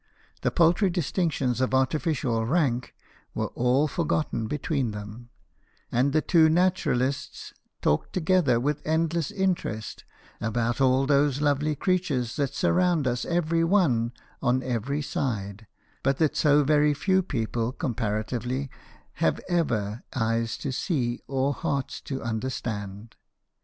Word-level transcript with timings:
The 0.41 0.49
paltry 0.49 0.89
distinctions 0.89 1.61
of 1.61 1.75
artificial 1.75 2.43
rank 2.43 2.95
were 3.35 3.49
all 3.49 3.87
forgotten 3.87 4.47
between 4.47 4.93
them, 4.93 5.29
and 5.91 6.11
the 6.11 6.23
two 6.23 6.49
naturalists 6.49 7.53
talked 7.83 8.11
together 8.11 8.59
with 8.59 8.81
endless 8.83 9.29
interest 9.29 10.03
about 10.41 10.81
all 10.81 11.05
those 11.05 11.39
lovely 11.39 11.75
creatures 11.75 12.35
that 12.37 12.55
surround 12.55 13.05
us 13.05 13.25
every 13.25 13.63
one 13.63 14.11
on 14.41 14.63
every 14.63 15.03
side, 15.03 15.67
but 16.01 16.17
that 16.17 16.35
so 16.35 16.63
very 16.63 16.95
few 16.95 17.21
people 17.21 17.71
comparatively 17.71 18.71
have 19.21 19.39
ever 19.47 20.01
eyes 20.15 20.57
to 20.57 20.71
see 20.71 21.19
or 21.27 21.53
hearts 21.53 22.01
to 22.01 22.23
understand. 22.23 23.15